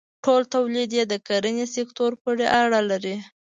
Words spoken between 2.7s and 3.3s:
لري.